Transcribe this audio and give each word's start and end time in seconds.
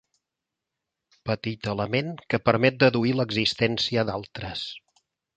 Petit 1.29 1.67
element 1.73 2.09
que 2.33 2.39
permet 2.47 2.79
deduir 2.83 3.13
l'existència 3.19 4.07
d'altres. 4.11 4.65